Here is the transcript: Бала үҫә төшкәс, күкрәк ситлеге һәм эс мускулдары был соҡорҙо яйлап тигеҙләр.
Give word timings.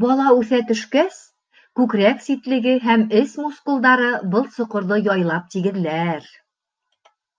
Бала 0.00 0.24
үҫә 0.40 0.58
төшкәс, 0.70 1.14
күкрәк 1.80 2.20
ситлеге 2.26 2.74
һәм 2.88 3.06
эс 3.22 3.38
мускулдары 3.44 4.10
был 4.36 4.48
соҡорҙо 4.60 5.00
яйлап 5.06 5.50
тигеҙләр. 5.56 6.28